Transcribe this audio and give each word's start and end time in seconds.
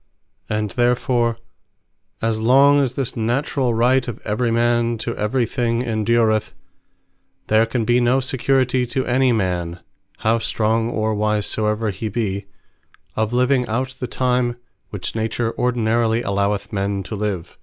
And 0.49 0.71
therefore, 0.71 1.37
as 2.23 2.39
long 2.39 2.79
as 2.79 2.93
this 2.93 3.15
naturall 3.15 3.75
Right 3.75 4.07
of 4.07 4.19
every 4.25 4.49
man 4.49 4.97
to 4.97 5.15
every 5.15 5.45
thing 5.45 5.83
endureth, 5.83 6.55
there 7.49 7.67
can 7.67 7.85
be 7.85 8.01
no 8.01 8.19
security 8.19 8.87
to 8.87 9.05
any 9.05 9.31
man, 9.31 9.79
(how 10.17 10.39
strong 10.39 10.89
or 10.89 11.13
wise 11.13 11.45
soever 11.45 11.91
he 11.91 12.09
be,) 12.09 12.47
of 13.15 13.31
living 13.31 13.67
out 13.67 13.93
the 13.99 14.07
time, 14.07 14.55
which 14.89 15.15
Nature 15.15 15.53
ordinarily 15.55 16.23
alloweth 16.23 16.73
men 16.73 17.03
to 17.03 17.15
live. 17.15 17.59